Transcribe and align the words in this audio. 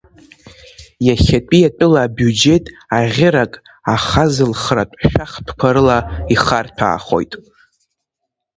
Иахьатәи 1.07 1.67
атәыла 1.69 1.99
абиуџьет 2.05 2.65
аӷьырак 2.97 3.53
аҳазылхратә 3.93 4.97
шәатәқәа 5.09 5.69
рыла 5.75 5.97
ихарҭәаахоит. 6.33 7.31